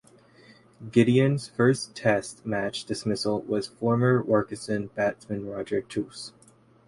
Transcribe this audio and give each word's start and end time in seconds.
Giddins' 0.83 1.47
first 1.47 1.95
Test 1.95 2.43
match 2.43 2.85
dismissal 2.85 3.41
was 3.43 3.67
former-Warwickshire 3.67 4.87
batsman 4.95 5.47
Roger 5.47 5.83
Twose. 5.83 6.31